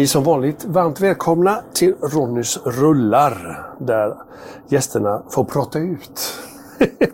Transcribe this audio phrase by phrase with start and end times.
[0.00, 4.14] Är som vanligt varmt välkomna till Ronnys rullar där
[4.68, 6.34] gästerna får prata ut.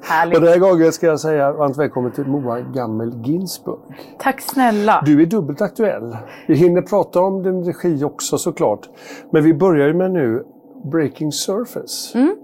[0.02, 0.36] Härligt.
[0.36, 3.78] Och den här gången ska jag säga varmt välkommen till Moa Gammel Ginsburg.
[4.18, 5.02] Tack snälla.
[5.06, 6.16] Du är dubbelt aktuell.
[6.48, 8.88] Vi hinner prata om din regi också såklart.
[9.32, 10.44] Men vi börjar ju med nu
[10.92, 12.18] Breaking Surface.
[12.18, 12.36] Mm.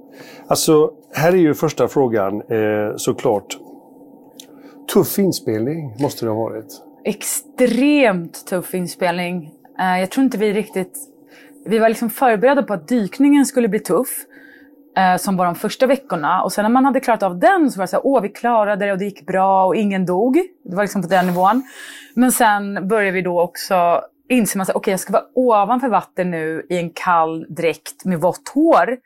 [0.47, 3.59] Alltså, här är ju första frågan eh, såklart.
[4.95, 6.83] Tuff inspelning måste det ha varit.
[7.05, 9.53] Extremt tuff inspelning.
[9.83, 10.99] Eh, jag tror inte vi riktigt...
[11.65, 14.09] Vi var liksom förberedda på att dykningen skulle bli tuff.
[14.97, 16.43] Eh, som var de första veckorna.
[16.43, 18.29] Och sen när man hade klarat av den så var det så här, åh vi
[18.29, 20.39] klarade det och det gick bra och ingen dog.
[20.65, 21.63] Det var liksom på den nivån.
[22.15, 26.67] Men sen började vi då också inse att okej jag ska vara ovanför vatten nu
[26.69, 28.97] i en kall dräkt med vått hår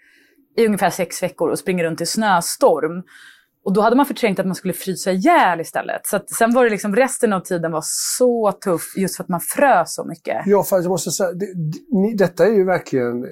[0.56, 3.02] i ungefär sex veckor och springa runt i snöstorm.
[3.66, 6.06] Och då hade man förträngt att man skulle frysa ihjäl istället.
[6.06, 7.82] Så att sen var det liksom resten av tiden var
[8.18, 10.42] så tuff just för att man frös så mycket.
[10.46, 11.46] Ja, fast jag måste säga, det,
[11.92, 13.30] ni, detta är ju verkligen, eh,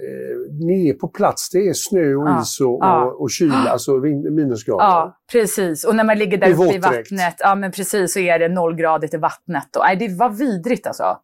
[0.66, 1.50] ni är på plats.
[1.50, 3.04] Det är snö och Ja, is och, ja.
[3.04, 4.84] och, och kyla, alltså minusgrader.
[4.84, 5.84] Ja, precis.
[5.84, 8.48] Och när man ligger där I uppe i vattnet, ja men precis, så är det
[8.48, 9.76] nollgradigt i vattnet.
[9.76, 11.16] Och, nej, det var vidrigt alltså.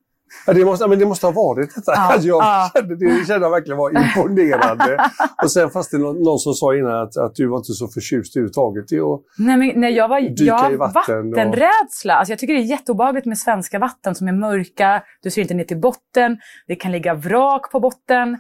[0.46, 1.92] Ja, det, måste, men det måste ha varit detta.
[1.96, 2.70] Ja, jag ja.
[2.74, 4.98] kände, det kände jag verkligen var imponerande.
[5.42, 7.88] och sen fast det någon, någon som sa innan att, att du var inte så
[7.88, 12.14] förtjust överhuvudtaget i att Nej, men, nej, jag var, Dyka jag i vatten och- vattenrädsla.
[12.14, 15.02] Alltså, jag tycker det är jätteobehagligt med svenska vatten som är mörka.
[15.22, 16.38] Du ser inte ner till botten.
[16.66, 18.38] Det kan ligga vrak på botten.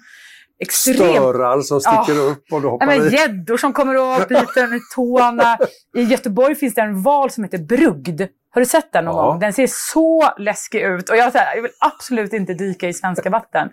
[0.62, 2.30] Extremt störar som sticker Ja.
[2.30, 3.14] upp och du hoppar i.
[3.16, 5.58] gäddor som kommer och biter i tårna.
[5.96, 8.22] I Göteborg finns det en val som heter brugd.
[8.50, 9.22] Har du sett den någon Ja.
[9.22, 9.38] gång?
[9.40, 11.08] Den ser så läskig ut.
[11.10, 13.70] Och jag, här, jag vill absolut inte dyka i svenska vatten.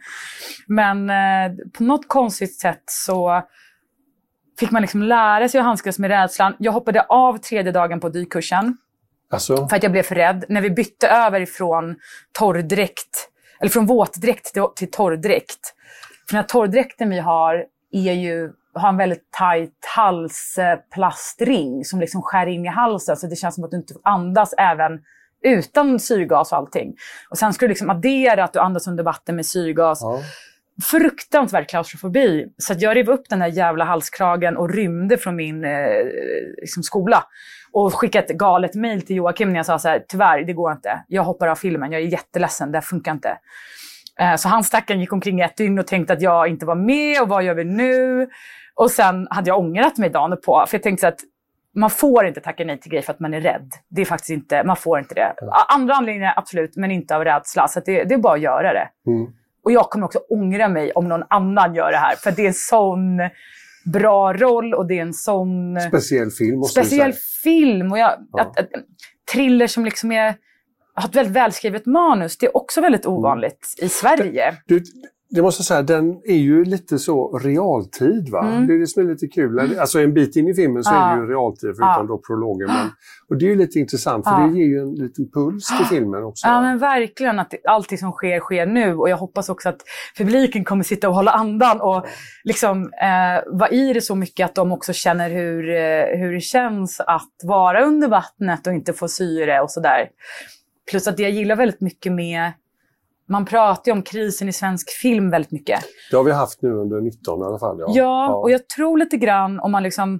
[0.68, 3.42] Men eh, på något konstigt sätt så
[4.60, 6.56] fick man liksom lära sig att handskas med rädslan.
[6.60, 8.78] Jag hoppade av tredje dagen på dykkursen
[9.32, 10.46] Alltså, för att jag blev för rädd.
[10.50, 11.96] När vi bytte över ifrån
[12.32, 15.74] torrdräkt, eller från våtdräkt till torrdräkt.
[16.28, 22.22] För den här torrdräkten vi har är ju, har en väldigt tajt halsplastring som liksom
[22.22, 23.18] skär in i halsen.
[23.18, 25.00] Så det känns som att du inte andas även
[25.44, 26.96] utan syrgas och allting.
[27.30, 30.20] Och sen ska du liksom addera att du andas under vatten med syrgas ja.
[30.92, 32.48] fruktansvärd klaustrofobi.
[32.58, 36.06] Så jag rev upp den där jävla halskragen och rymde från min eh,
[36.58, 37.24] liksom skola.
[37.72, 40.72] Och skickade ett galet mejl till Joakim när jag sa så här, tyvärr, det går
[40.72, 41.04] inte.
[41.08, 43.38] Jag hoppar av filmen, jag är jätteledsen, det här funkar inte.
[44.20, 46.76] Eh, så han stackaren gick omkring i ett dygn och tänkte att jag inte var
[46.76, 48.30] med och vad gör vi nu?
[48.78, 51.20] Och sen hade jag ångrat mig dagen på för jag tänkte att
[51.76, 53.72] man får inte tacka nej till grejer för att man är rädd.
[53.90, 55.34] Det är faktiskt inte, man får inte det.
[55.68, 57.68] Andra anledningar absolut, men inte av rädsla.
[57.68, 58.90] Så det, det är bara att göra det.
[59.12, 59.28] Mm.
[59.64, 62.16] Och jag kommer också ångra mig om någon annan gör det här.
[62.16, 63.18] För det är en sån
[63.94, 67.22] bra roll och det är en sån Speciell film måste speciell vi säga.
[67.44, 67.92] film.
[67.92, 68.42] Och jag, Ja.
[68.42, 68.70] att, att,
[69.34, 70.36] thriller som liksom är,
[70.96, 74.54] har ett väldigt välskrivet manus, det är också väldigt ovanligt i Sverige.
[74.66, 74.84] Du,
[75.30, 78.30] det måste jag säga, den är ju lite så realtid.
[78.30, 78.48] Va?
[78.48, 78.68] Mm.
[78.68, 79.80] Det är det som är lite kul.
[79.80, 82.06] Alltså en bit in i filmen så är det ju realtid förutom Ja.
[82.08, 82.68] då prologen.
[82.68, 82.88] Men,
[83.30, 84.48] och det är ju lite intressant för Ja.
[84.48, 86.48] det ger ju en liten puls till filmen också.
[86.48, 88.96] Ja men verkligen att allting som sker, sker nu.
[88.96, 89.82] Och jag hoppas också att
[90.18, 92.06] publiken kommer sitta och hålla andan och
[92.44, 96.42] liksom eh, vara i det så mycket att de också känner hur, eh, hur det
[96.42, 100.10] känns att vara under vattnet och inte få syre och sådär.
[100.90, 102.52] Plus att det jag gillar väldigt mycket med
[103.30, 105.80] man pratar ju om krisen i svensk film väldigt mycket.
[106.12, 107.78] Det har vi haft nu under 19 i alla fall.
[107.80, 110.20] Ja, Ja, och jag tror lite grann om man liksom...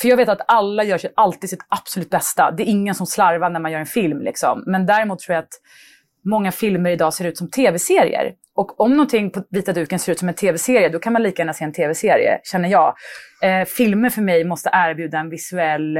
[0.00, 2.50] För jag vet att alla gör alltid sitt absolut bästa.
[2.50, 4.20] Det är ingen som slarvar när man gör en film.
[4.20, 4.64] Liksom.
[4.66, 5.60] Men däremot tror jag att
[6.24, 8.32] många filmer idag ser ut som tv-serier.
[8.54, 11.42] Och om någonting på vita duken ser ut som en tv-serie, då kan man lika
[11.42, 12.94] gärna se en tv-serie, känner jag.
[13.42, 15.98] Eh, filmer för mig måste erbjuda en visuell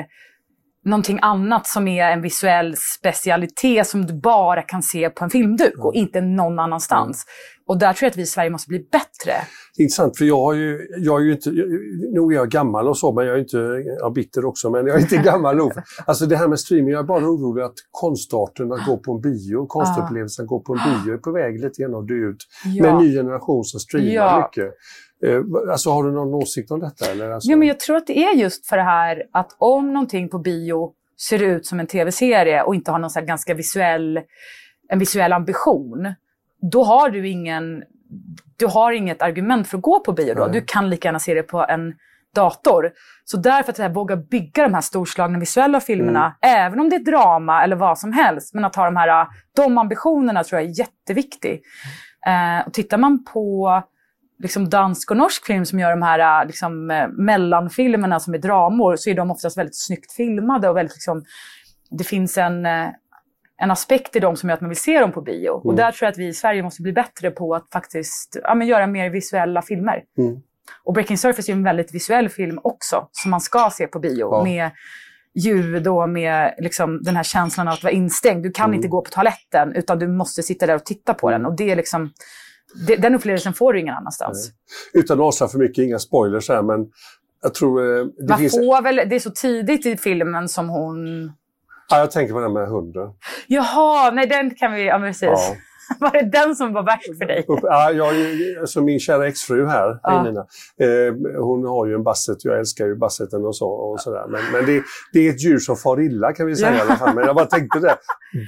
[0.85, 5.85] någonting annat som är en visuell specialitet som du bara kan se på en filmduk
[5.85, 7.25] och inte någon annanstans.
[7.67, 9.33] Och där tror jag att vi i Sverige måste bli bättre.
[9.79, 11.69] Intressant, för jag har ju, jag är ju inte, jag,
[12.15, 13.57] nog är jag gammal och så, men jag är inte,
[13.99, 15.73] jag är bitter också, men jag är inte gammal nog.
[16.07, 19.21] Alltså det här med streaming, jag är bara orolig att konstarten att gå på en
[19.21, 22.47] bio, konstupplevelsen att gå på en bio är på väg lite grann att dö ut.
[22.65, 22.83] Ja.
[22.83, 24.51] Med en ny generation som streamar Ja.
[24.51, 24.75] mycket.
[25.27, 27.11] Eh, alltså har du någon åsikt om detta?
[27.11, 27.31] Eller?
[27.31, 30.29] Alltså, Ja, men jag tror att det är just för det här att om någonting
[30.29, 34.21] på bio ser ut som en tv-serie och inte har någon så ganska visuell,
[34.89, 36.15] en visuell ambition,
[36.73, 37.85] då har du ingen
[38.57, 40.45] du har inget argument för att gå på bio då.
[40.45, 40.53] Nej.
[40.53, 41.95] Du kan lika gärna se det på en
[42.35, 42.91] dator.
[43.25, 47.05] Så därför att här, våga bygga de här storslagna visuella filmerna, även om det är
[47.05, 49.27] drama eller vad som helst, men att ha de här
[49.57, 51.63] de ambitionerna tror jag är jätteviktigt.
[52.27, 53.83] Eh, och tittar man på
[54.43, 58.97] liksom dansk och norsk film som gör de här liksom, eh, mellanfilmerna som är dramor
[58.97, 61.25] så är de oftast väldigt snyggt filmade och väldigt liksom,
[61.91, 62.89] det finns en, eh,
[63.57, 65.51] en aspekt i dem som gör att man vill se dem på bio.
[65.51, 68.55] Och där tror jag att vi i Sverige måste bli bättre på att faktiskt ja,
[68.55, 70.03] men göra mer visuella filmer.
[70.19, 70.37] Mm.
[70.85, 74.29] Och Breaking Surface är en väldigt visuell film också, som man ska se på bio.
[74.31, 74.45] Ja.
[74.45, 74.71] Med
[75.35, 78.43] ljud och med liksom, den här känslan av att vara instängd.
[78.43, 78.75] Du kan Mm.
[78.75, 81.47] inte gå på toaletten, utan du måste sitta där och titta på den.
[81.47, 82.13] Och det är liksom,
[82.87, 84.53] det, den upplevelsen får du ingen annanstans.
[84.93, 86.87] Utan att avslöja för mycket, inga spoilers här, men
[87.43, 88.53] jag tror eh, det Man finns...
[88.53, 91.25] får väl, det är så tidigt i filmen som hon...
[91.91, 93.09] Ja, jag tänker på den med hunden.
[93.47, 94.87] Jaha, nej den kan vi...
[94.87, 95.23] Ja, precis.
[95.23, 95.57] Ja.
[96.01, 97.45] Var det den som var värst för dig?
[97.49, 98.15] Ja, jag,
[98.61, 100.23] alltså min kära exfru här, Ja.
[100.23, 100.41] Nina,
[100.81, 102.45] eh, hon har ju en basset.
[102.45, 103.69] Jag älskar ju basseten och så.
[103.69, 104.25] Och sådär.
[104.29, 106.79] Men, men det, det är ett djur som far illa kan vi säga Ja.
[106.79, 107.15] i alla fall.
[107.15, 107.97] Men jag bara tänkte det.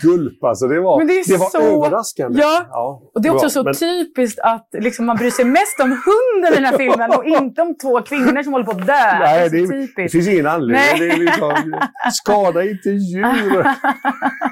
[0.02, 2.40] Gulp alltså, det var, det är var så- överraskande.
[2.40, 3.02] Ja.
[3.14, 3.74] Och det är också bra.
[3.74, 7.10] så Men- typiskt att liksom, man bryr sig mest om hunden i den här filmen
[7.10, 8.92] och inte om två kvinnor som håller på att dö.
[9.20, 10.12] Nej, det det, är det typiskt.
[10.12, 10.80] finns ingen anledning.
[10.98, 10.98] Nej.
[10.98, 11.80] Det är liksom,
[12.12, 13.66] skada inte djur.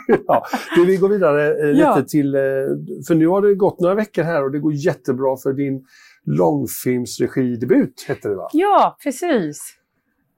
[0.27, 0.47] ja,
[0.77, 1.97] du, vi går vidare eh, Ja.
[1.97, 2.35] lite till...
[2.35, 2.41] Eh,
[3.07, 5.85] för nu har det gått några veckor här och det går jättebra för din
[6.27, 8.49] långfilmsregidebut, hette det va?
[8.53, 9.75] Ja, precis.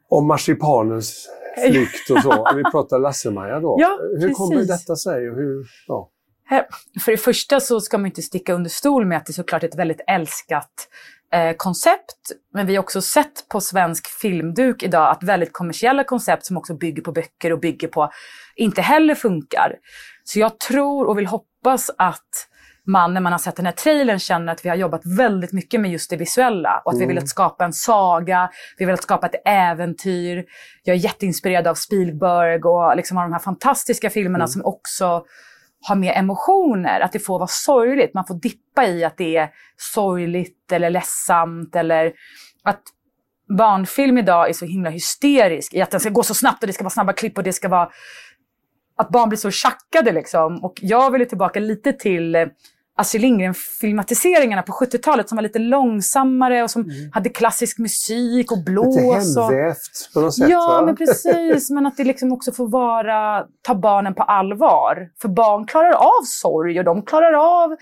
[0.09, 1.29] Om marsipanens
[1.69, 2.49] flykt och så.
[2.57, 3.77] Vi pratar Lasse-Maja då.
[3.81, 4.69] Ja, hur kommer precis.
[4.87, 5.31] detta sig?
[5.31, 6.11] Och hur, ja.
[6.47, 6.67] Här-
[7.05, 9.63] För det första så ska man inte sticka under stol med att det är såklart
[9.63, 10.89] ett väldigt älskat
[11.33, 12.17] eh, koncept.
[12.53, 16.75] Men vi har också sett på svensk filmduk idag att väldigt kommersiella koncept som också
[16.75, 18.11] bygger på böcker och bygger på
[18.57, 19.73] inte heller funkar.
[20.25, 21.49] Så jag tror och vill hoppas
[21.99, 22.49] att
[22.87, 25.81] man när man har sett den här trailern känner att vi har jobbat väldigt mycket
[25.81, 29.03] med just det visuella och att vi vill att skapa en saga, vi vill att
[29.03, 30.45] skapa ett äventyr.
[30.83, 35.25] Jag är jätteinspirerad av Spielberg och liksom av de här fantastiska filmerna som också
[35.89, 38.15] har med emotioner, att det får vara sorgligt.
[38.15, 42.13] Man får dippa i att det är sorgligt eller ledsamt eller
[42.65, 42.83] att
[43.59, 46.73] barnfilm idag är så himla hysterisk i att den ska gå så snabbt och det
[46.73, 47.89] ska vara snabba klipp och det ska vara
[48.97, 50.65] att barn blir så tjackade liksom.
[50.65, 52.47] Och jag ville tillbaka lite till eh,
[52.97, 58.71] Astrid Lindgren-filmatiseringarna på 70-talet som var lite långsammare och som hade klassisk musik och Lite
[58.71, 59.37] blås.
[59.37, 59.43] Och...
[59.45, 60.87] hemvävt på något sätt Ja, va?
[60.87, 61.71] men precis.
[61.71, 65.09] Men att det liksom också får vara, ta barnen på allvar.
[65.23, 67.77] För barn klarar av sorg och de klarar av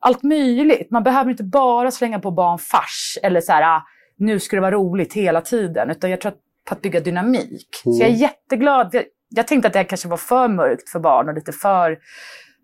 [0.00, 0.90] allt möjligt.
[0.90, 3.82] Man behöver inte bara slänga på barn fars eller så här, ah,
[4.18, 5.90] nu ska det vara roligt hela tiden.
[5.90, 7.68] Utan jag tror att på att bygga dynamik.
[7.84, 8.96] Så jag är jätteglad.
[9.34, 11.98] Jag, tänkte att det kanske var för mörkt för barn och lite för...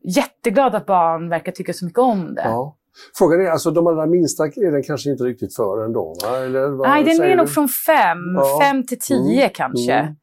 [0.04, 2.42] Jätteglad att barn verkar tycka så mycket om det.
[2.44, 2.76] Ja.
[3.18, 6.14] Frågan är, alltså de allra minsta är den kanske inte riktigt för ändå?
[6.22, 6.37] Va?
[6.38, 8.60] Eller vad Nej, den är nog från fem, Ja.
[8.62, 9.50] fem till tio Mm.
[9.54, 9.92] kanske.
[9.94, 10.14] Mm.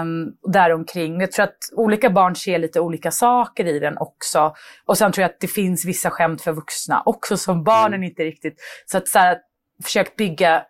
[0.00, 1.20] Um, däromkring.
[1.20, 4.54] Jag tror att olika barn ser lite olika saker i den också.
[4.86, 8.02] Och sen tror jag att det finns vissa skämt för vuxna också som barnen Mm.
[8.02, 8.54] inte riktigt...
[8.86, 9.38] Så att så här,
[9.84, 10.62] försök bygga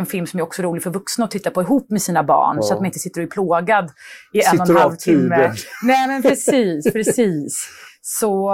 [0.00, 2.56] en film som är också rolig för vuxna att titta på ihop med sina barn.
[2.56, 2.62] Ja.
[2.62, 3.90] Så att man inte sitter och är plågad
[4.32, 5.52] i en och Sitter en halv timme.
[5.82, 7.68] Nej men precis, precis.
[8.02, 8.52] Så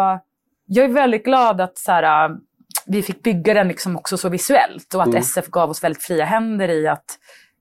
[0.67, 2.31] jag är väldigt glad att så här,
[2.87, 5.21] vi fick bygga den liksom också så visuellt och att Mm.
[5.21, 7.05] SF gav oss väldigt fria händer i att,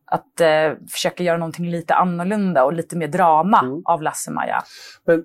[0.06, 0.48] att eh,
[0.92, 3.82] försöka göra någonting lite annorlunda och lite mer drama Mm.
[3.86, 4.64] av Lasse-Maja.
[5.08, 5.24] Men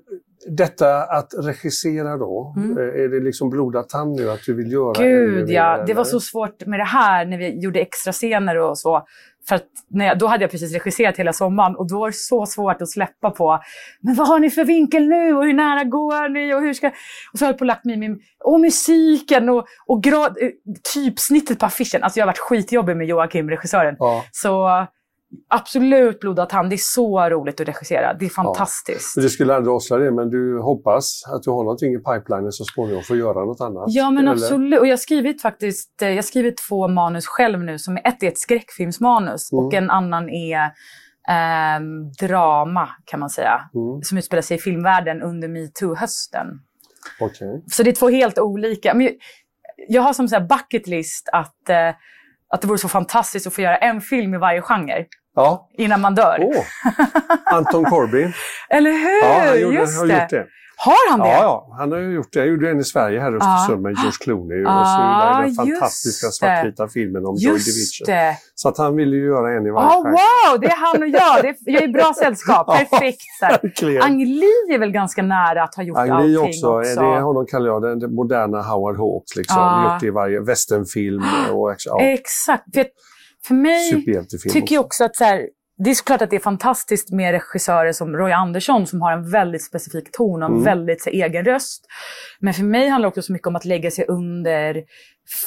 [0.49, 2.79] detta att regissera då, Mm.
[2.79, 6.05] eh, är det liksom blodad tand nu att du vill göra Gud ja, det var
[6.05, 9.07] så svårt med det här när vi gjorde extra scener och så.
[9.49, 12.47] För när jag, då hade jag precis regisserat hela sommaren och då var det så
[12.47, 13.61] svårt att släppa på.
[14.01, 16.89] Men vad har ni för vinkel nu och hur nära går ni och hur ska...
[17.33, 18.21] Och så höll jag på och lagt mig i min...
[18.45, 20.49] Och musiken och, och grad, eh,
[20.95, 22.03] typsnittet på affischen.
[22.03, 23.97] Alltså jag har varit skitjobbig med Joakim, regissören.
[23.99, 24.25] Ja.
[24.33, 24.87] Så
[25.49, 26.71] absolut blodad tand.
[26.71, 28.15] Det är så roligt att regissera.
[28.15, 29.17] Det är fantastiskt.
[29.17, 32.53] Men Du skulle aldrig avslöja det, men du hoppas att du har någonting i pipelinen
[32.53, 33.85] så småningom för att göra något annat?
[33.89, 34.33] Ja men eller?
[34.33, 34.81] absolut.
[34.81, 37.79] Och jag har skrivit faktiskt, eh, jag har skrivit två manus själv nu.
[37.79, 39.85] Som ett är ett skräckfilmsmanus och Mm.
[39.85, 40.71] en annan är
[41.29, 43.61] ehm, drama kan man säga.
[43.75, 46.47] Mm, Som utspelar sig i filmvärlden under metoo-hösten.
[47.21, 47.65] Okej.
[47.71, 48.95] Så det är två helt olika.
[48.95, 49.15] Men jag,
[49.89, 51.91] jag har som så här bucket list att, eh,
[52.50, 55.04] att det vore så fantastiskt att få göra en film i varje genre
[55.37, 55.69] Ja.
[55.78, 56.38] innan man dör.
[56.40, 56.64] Åh!
[57.54, 58.33] Anton Corbin.
[58.71, 59.23] Eller hur?
[59.28, 60.21] Ja, han gjorde, Just har det.
[60.21, 60.47] gjort det.
[60.87, 61.29] Har han det?
[61.29, 62.41] Ja, ja, han har ju gjort det.
[62.41, 63.37] Han gjorde en i Sverige här i.
[63.37, 64.61] Östersund med George Clooney.
[64.65, 68.07] Och så han den fantastiska svartvita filmen om Joy Division.
[68.55, 71.09] Så att han ville ju göra en i varje Oh, wow, det är han och
[71.09, 71.43] jag.
[71.43, 72.67] Det är, jag är i bra sällskap.
[72.67, 73.21] Perfekt.
[74.03, 77.01] Ang Lee är väl ganska nära att ha gjort Ang allting också, också.
[77.01, 79.37] Det är honom kallar jag den, den moderna Howard Hawks.
[79.37, 79.59] Liksom.
[79.59, 79.93] Ja.
[79.93, 82.75] Gjort det i varje westernfilm och ja, Exakt.
[82.75, 82.87] För,
[83.47, 84.05] för mig
[84.53, 85.47] tycker jag också att så här,
[85.85, 89.31] det är såklart att det är fantastiskt med regissörer som Roy Andersson som har en
[89.31, 90.65] väldigt specifik ton och en Mm.
[90.65, 91.85] väldigt så, egen röst.
[92.41, 94.83] Men för mig handlar det också så mycket om att lägga sig under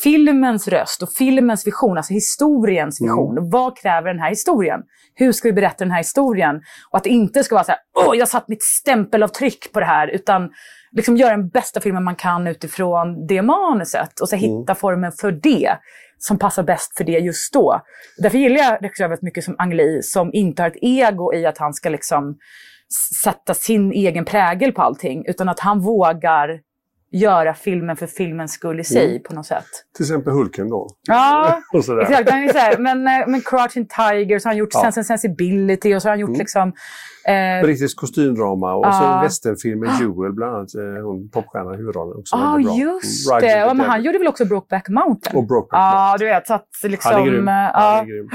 [0.04, 3.12] filmens röst och filmens vision, alltså historiens Mm.
[3.12, 3.50] vision.
[3.50, 4.80] Vad kräver den här historien?
[5.16, 6.62] Hur ska vi berätta den här historien?
[6.92, 9.86] Och att det inte ska vara så här, åh, jag satt mitt stämpelavtryck på det
[9.86, 10.50] här, utan
[10.96, 14.50] liksom göra den bästa filmen man kan utifrån det manuset och så Mm.
[14.50, 15.78] hitta formen för det
[16.18, 17.82] som passar bäst för det just då.
[18.18, 21.58] Därför gillar jag regissörer väldigt mycket som Ang som inte har ett ego i att
[21.58, 22.38] han ska liksom
[23.24, 26.60] sätta sin egen prägel på allting, utan att han vågar
[27.14, 29.24] göra filmen för filmens skull i sig Mm.
[29.24, 29.66] på något sätt.
[29.96, 30.88] Till exempel Hulken då.
[31.08, 32.30] Ja, exakt.
[32.30, 34.82] Han är så här, men, eh, men Crouching Tiger, så har han gjort Ja.
[34.82, 36.40] Sense Sensibility och så har han gjort Mm.
[36.40, 36.74] liksom...
[37.28, 39.18] Eh, Brittisk kostymdrama och så Ja.
[39.18, 40.76] en westernfilm med Jewel, bland annat.
[40.76, 42.18] eh, Hon popstjärnan i huvudrollen.
[42.20, 42.76] Också Ja, bra.
[42.76, 43.60] just Mm, Ride det.
[43.60, 45.38] Ja, men han gjorde väl också Brokeback Mountain?
[45.38, 46.48] Och Brokeback Ja, du vet.
[46.48, 47.12] Så att liksom...
[47.14, 47.48] Han är grym.
[47.48, 48.02] eh, Han ja.
[48.02, 48.30] är grym.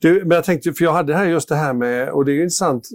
[0.00, 2.36] Du, men jag tänkte, för jag hade här just det här med, och det är
[2.36, 2.88] intressant,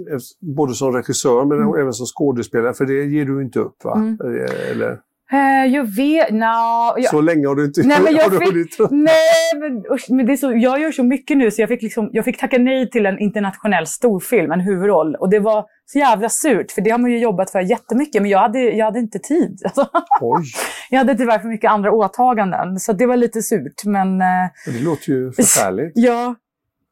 [0.58, 1.80] både som regissör men Mm.
[1.82, 3.94] även som skådespelare, för det ger du inte upp va?
[3.96, 4.18] Mm.
[4.72, 5.00] Eller,
[5.32, 6.30] Eh, jag vet...
[6.32, 6.46] No,
[6.98, 8.92] jag, Så länge har du inte Nej, men jag har fick-.
[8.92, 11.82] Nej, men, usch, men det är så, jag gör så mycket nu så jag fick,
[11.82, 15.16] liksom, jag fick tacka nej till en internationell storfilm, en huvudroll.
[15.16, 18.22] Och det var så jävla surt, för det har man ju jobbat för jättemycket.
[18.22, 19.62] Men jag hade, jag hade inte tid.
[19.66, 19.90] Alltså,
[20.90, 22.80] jag hade tyvärr för mycket andra åtaganden.
[22.80, 23.86] Så det var lite surt.
[23.86, 24.28] Men eh,
[24.66, 25.92] det låter ju förfärligt.
[25.96, 26.36] ja,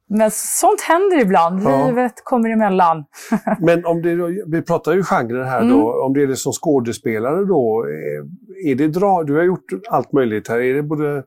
[0.09, 1.63] men sånt händer ibland.
[1.63, 1.87] Ja.
[1.87, 3.05] Livet kommer emellan.
[3.59, 4.15] Men om det,
[4.47, 5.73] vi pratar ju genrer här Mm.
[5.73, 9.65] då, om det är det som skådespelare då, eh, är det dra, du har gjort
[9.89, 11.23] allt möjligt här, är det både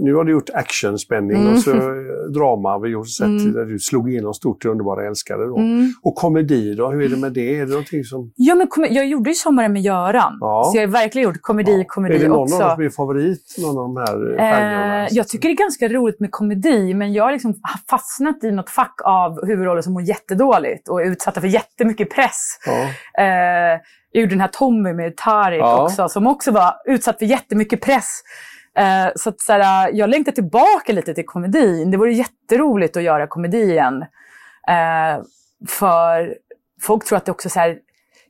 [0.00, 1.52] nu har du gjort actionspänning Mm.
[1.52, 1.78] och så eh,
[2.34, 3.52] drama har vi gjort sett Mm.
[3.52, 5.44] där du slog igenom stort i Underbara älskare.
[5.46, 5.56] Då.
[5.58, 5.92] Mm.
[6.02, 7.56] Och komedi då, hur är det med det?
[7.56, 8.32] Är det någonting som...
[8.36, 10.38] Ja, men kom, jag gjorde ju Sommaren med Göran.
[10.40, 10.70] Ja.
[10.72, 12.54] Så jag har verkligen gjort komedi, komedi är det någon också.
[12.54, 13.54] av dem som är favorit?
[13.58, 15.02] Någon av de här eh, genrerna?
[15.06, 17.54] Eh, jag tycker det är ganska roligt med komedi, men jag har liksom
[17.90, 22.58] fastnat i något fack av huvudroller som mår jättedåligt och är utsatta för jättemycket press.
[22.66, 22.72] Ja.
[23.24, 23.80] Eh,
[24.12, 25.82] jag gjorde den här Tommy med Tarik Ja.
[25.82, 28.20] också, som också var utsatt för jättemycket press.
[28.76, 31.90] Eh, så att, såhär, jag längtar tillbaka lite till komedin.
[31.90, 34.02] Det vore jätteroligt att göra komedi igen.
[34.68, 35.22] Eh,
[35.68, 36.34] för
[36.82, 37.78] folk tror att det också så här,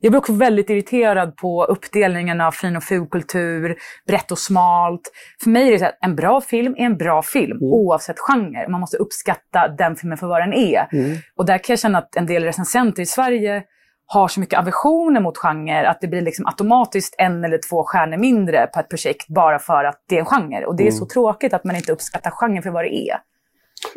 [0.00, 3.76] jag blir också väldigt irriterad på uppdelningen av fin och fulkultur,
[4.06, 5.12] brett och smalt.
[5.42, 8.68] För mig är det så att en bra film är en bra film, oavsett genre.
[8.68, 10.88] Man måste uppskatta den filmen för vad den är.
[10.92, 11.16] Mm.
[11.36, 13.62] Och där kan jag känna att en del recensenter i Sverige
[14.08, 18.16] har så mycket aversioner mot genre att det blir liksom automatiskt en eller två stjärnor
[18.16, 20.64] mindre på ett projekt bara för att det är en genre.
[20.66, 20.98] Och det är Mm.
[20.98, 23.16] så tråkigt att man inte uppskattar genren för vad det är.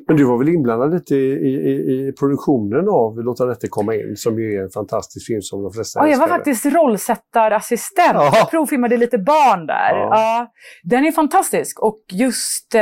[0.07, 4.15] Men du var väl inblandad lite i, i, i produktionen av Låta detta komma in,
[4.17, 6.37] som ju är en fantastisk film som de flesta Ja, jag var älskade.
[6.39, 8.13] faktiskt rollsättarassistent.
[8.13, 8.31] Ja.
[8.35, 9.91] Jag provfilmade lite barn där.
[9.95, 10.09] Ja.
[10.11, 10.51] Ja.
[10.83, 11.79] den är fantastisk.
[11.79, 12.81] Och just eh,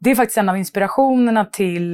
[0.00, 1.92] det är faktiskt en av inspirationerna till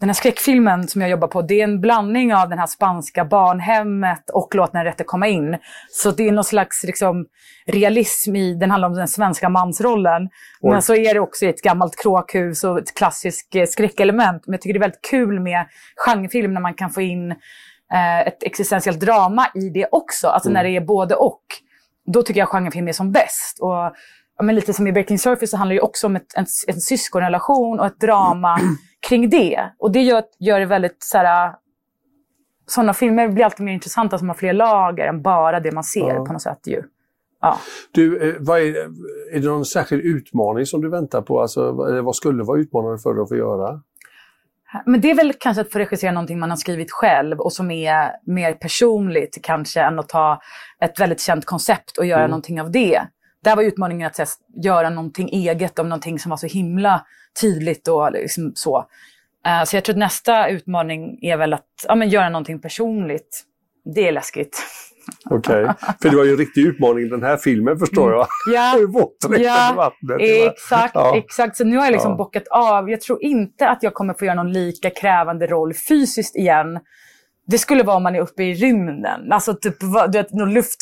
[0.00, 1.42] den här skräckfilmen som jag jobbar på.
[1.42, 5.56] Det är en blandning av den här spanska barnhemmet och Låt den rätte komma in.
[5.90, 7.26] Så det är någon slags liksom,
[7.66, 10.22] realism i, den handlar om den svenska mansrollen.
[10.60, 10.70] Oj.
[10.70, 14.46] Men så är det också i ett gammalt kråkhus och ett klassiskt eh, skräckelement.
[14.46, 17.30] Men jag tycker det är väldigt kul med genrefilm när man kan få in
[17.92, 20.28] eh, ett existentiellt drama i det också.
[20.28, 20.54] Alltså Mm.
[20.54, 21.42] när det är både och.
[22.06, 23.58] Då tycker jag genrefilm är som bäst.
[23.60, 23.92] Och
[24.42, 27.80] men lite som i Breaking Surface så handlar det också om ett, en, en syskonrelation
[27.80, 28.58] och ett drama
[29.08, 29.70] kring det.
[29.78, 31.52] Och det gör, gör det väldigt så här,
[32.66, 36.14] sådana filmer blir alltid mer intressanta som har fler lager än bara det man ser
[36.14, 36.24] Ja.
[36.24, 36.60] på något sätt.
[36.66, 36.82] Ju.
[37.40, 37.58] Ja.
[37.92, 38.76] Du, eh, är,
[39.36, 41.40] är det någon särskild utmaning som du väntar på?
[41.40, 41.72] Alltså,
[42.02, 43.80] vad skulle vara utmanande för dig att få göra?
[44.86, 47.70] Men det är väl kanske att få regissera någonting man har skrivit själv och som
[47.70, 50.40] är mer personligt kanske än att ta
[50.80, 52.30] ett väldigt känt koncept och göra Mm.
[52.30, 53.02] någonting av det.
[53.44, 54.28] Där var utmaningen att här,
[54.62, 57.06] göra någonting eget om någonting som var så himla
[57.40, 58.86] tydligt och liksom så.
[59.46, 63.42] Eh, så jag tror att nästa utmaning är väl att ja, men göra någonting personligt.
[63.94, 64.62] Det är läskigt.
[65.30, 65.68] Okej,
[66.02, 68.26] för det var ju en riktig utmaning den här filmen förstår jag.
[68.54, 68.78] Ja,
[69.38, 70.20] Ja, vattnet.
[70.20, 70.24] va?
[70.52, 71.16] Exakt, Ja.
[71.16, 71.56] exakt.
[71.56, 72.16] Så nu har jag liksom Ja.
[72.16, 72.90] bockat av.
[72.90, 76.78] Jag tror inte att jag kommer få göra någon lika krävande roll fysiskt igen.
[77.46, 79.32] Det skulle vara om man är uppe i rymden.
[79.32, 80.76] Alltså typ du vet, någon luft,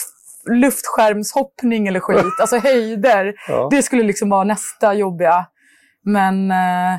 [0.50, 2.40] luftskärmshoppning eller skit.
[2.40, 3.34] Alltså höjder.
[3.48, 3.68] Ja.
[3.70, 5.46] Det skulle liksom vara nästa jobbiga.
[6.04, 6.98] Men eh,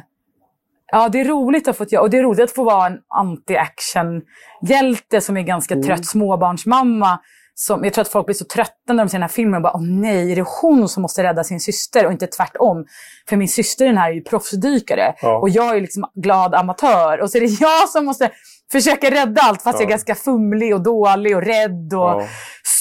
[0.91, 2.01] ja, det är roligt att få göra.
[2.01, 5.85] Och det är roligt att få vara en anti-action-hjälte som är ganska Mm.
[5.87, 7.19] trött småbarnsmamma.
[7.55, 9.61] Som, jag tror att folk blir så trötta när de ser den här filmen och
[9.61, 12.85] bara åh nej, är det hon som måste rädda sin syster och inte tvärtom?
[13.29, 15.37] För min syster den här är ju proffsdykare Ja.
[15.37, 18.31] och jag är liksom glad amatör och så är det jag som måste
[18.71, 19.89] försöka rädda allt fast jag är Ja.
[19.89, 22.27] ganska fumlig och dålig och rädd och Ja.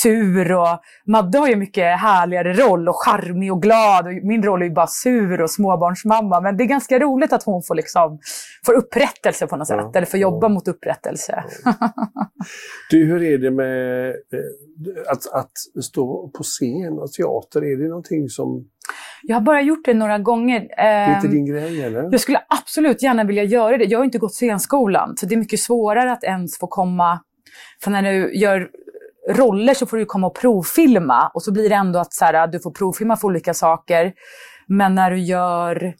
[0.02, 0.52] sur.
[0.52, 4.06] Och Madde har ju mycket härligare roll och charmig och glad.
[4.06, 6.40] Och min roll är ju bara sur och småbarnsmamma.
[6.40, 8.18] Men det är ganska roligt att hon får, liksom,
[8.66, 9.82] får upprättelse på något Ja.
[9.86, 9.96] sätt.
[9.96, 11.44] Eller får jobba mot upprättelse.
[12.90, 15.52] Du, hur är det med eh, att, att
[15.84, 17.64] stå på scen och teater?
[17.72, 18.68] Är det någonting som...
[19.22, 20.60] Jag har bara gjort det några gånger.
[20.60, 22.02] Det är inte Ehm, din grej eller?
[22.02, 23.84] Jag skulle absolut gärna vilja göra det.
[23.84, 27.20] Jag har inte gått scenskolan, så det är mycket svårare att ens få komma...
[27.84, 28.68] För när du gör
[29.28, 32.46] roller så får du komma och provfilma och så blir det ändå att så här,
[32.46, 34.12] du får provfilma för olika saker.
[34.66, 35.94] Men när du gör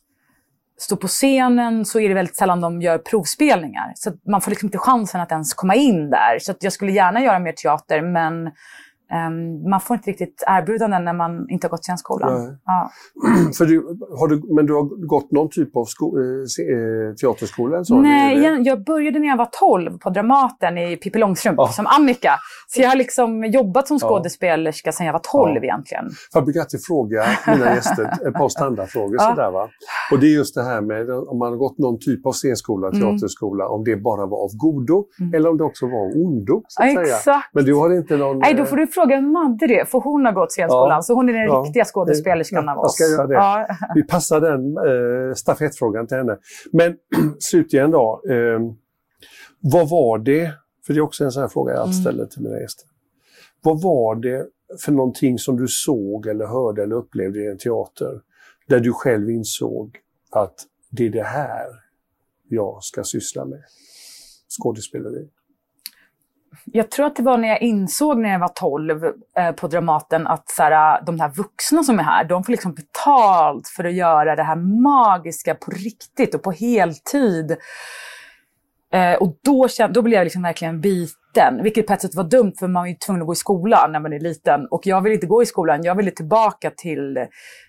[0.78, 3.92] stå på scenen så är det väldigt sällan de gör provspelningar.
[3.94, 6.38] Så man får liksom inte chansen att ens komma in där.
[6.38, 8.50] Så jag skulle gärna göra mer teater men
[9.12, 12.44] ehm, man får inte riktigt erbjudanden när man inte har gått scenskolan.
[12.44, 12.56] Nej.
[12.64, 12.90] Ja.
[13.58, 17.84] För du, har du, men du har gått någon typ av sko, eh, eh, teaterskola?
[17.84, 18.00] så?
[18.00, 21.68] Nej, jag, jag började när jag var 12 på Dramaten i Pippi Långstrump Ja.
[21.68, 22.32] som Annika.
[22.68, 24.08] Så jag har liksom jobbat som Ja.
[24.08, 25.62] skådespelerska sedan jag var 12 Ja.
[25.62, 26.04] egentligen.
[26.34, 29.16] Jag brukar alltid fråga mina gäster ett par standardfrågor.
[29.18, 29.30] Ja.
[29.30, 29.68] Sådär, va?
[30.12, 32.88] Och det är just det här med om man har gått någon typ av scenskola,
[32.88, 33.00] Mm.
[33.00, 36.62] teaterskola, om det bara var av godo eller om det också var av ondo.
[36.68, 37.16] Så Ja, att säga.
[37.16, 37.48] exakt.
[37.54, 38.38] Men du har inte någon...
[38.38, 40.90] Nej, då eh, får du fråga Madde det, för hon har gått scenskolan.
[40.90, 41.02] Ja.
[41.02, 41.62] Så hon är den Ja.
[41.66, 42.94] riktiga skådespelerskan av jag oss.
[42.94, 43.34] ska göra det.
[43.34, 43.66] Ja.
[43.94, 46.38] Vi passar den eh, stafettfrågan till henne.
[46.72, 46.96] Men
[47.38, 48.22] slutligen då.
[48.30, 48.60] Eh,
[49.60, 50.52] vad var det,
[50.86, 52.02] för det är också en sån här fråga jag alltid Mm.
[52.12, 52.86] ställer till mina gäster.
[53.62, 54.46] Vad var det
[54.84, 58.20] för någonting som du såg eller hörde eller upplevde i en teater
[58.68, 59.98] där du själv insåg
[60.30, 60.54] att
[60.90, 61.66] det är det här
[62.48, 63.62] jag ska syssla med?
[64.60, 65.28] Skådespeleri.
[66.64, 69.04] Jag tror att det var när jag insåg när jag var 12
[69.38, 72.52] eh, på Dramaten att så här, eh, de här vuxna som är här, de får
[72.52, 77.56] liksom betalt för att göra det här magiska på riktigt och på heltid.
[78.92, 82.24] Eh, och då, kände, då blev jag liksom verkligen biten, vilket på ett sätt var
[82.24, 84.66] dumt för man är ju tvungen att gå i skolan när man är liten.
[84.70, 87.14] Och jag ville inte gå i skolan, jag ville tillbaka till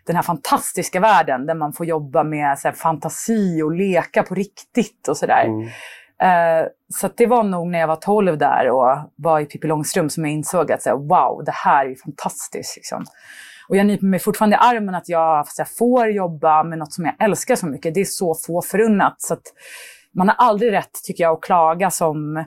[0.05, 4.35] den här fantastiska världen där man får jobba med så här, fantasi och leka på
[4.35, 5.45] riktigt och sådär.
[5.45, 5.69] Mm.
[6.23, 10.11] Eh, så det var nog när jag var 12 där och var i Pippi Långstrump
[10.11, 12.75] som jag insåg att så här, wow, det här är fantastiskt.
[12.75, 13.05] Liksom.
[13.69, 17.05] Och jag nyper mig fortfarande i armen att jag här, får jobba med något som
[17.05, 17.93] jag älskar så mycket.
[17.93, 19.21] Det är så få förunnat.
[19.21, 19.35] Så
[20.15, 22.45] man har aldrig rätt, tycker jag, att klaga som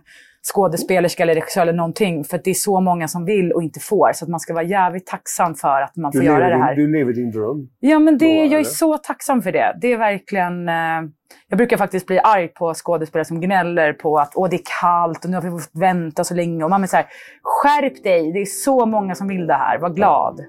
[0.55, 2.25] skådespelerska eller regissör eller någonting.
[2.25, 4.13] För det är så många som vill och inte får.
[4.15, 6.75] Så man ska vara jävligt tacksam för att man Du, får göra det här.
[6.75, 7.69] du lever din dröm.
[7.81, 8.65] Ja, men det, då, jag är eller?
[8.65, 9.77] så tacksam för det.
[9.81, 10.69] Det är verkligen...
[10.69, 11.03] Eh,
[11.49, 15.25] jag brukar faktiskt bli arg på skådespelare som gnäller på att Åh, det är kallt
[15.25, 16.65] och nu har vi fått vänta så länge.
[16.65, 17.07] Och man är så här,
[17.43, 18.33] skärp dig!
[18.33, 19.79] Det är så många som vill det här.
[19.79, 20.41] Var glad.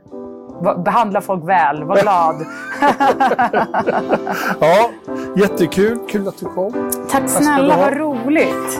[0.86, 1.84] Behandla folk väl.
[1.84, 2.36] Var glad.
[4.60, 4.90] Ja,
[5.36, 6.00] jättekul.
[6.10, 6.92] Kul att du kom.
[7.12, 8.80] Tack snälla, vad roligt.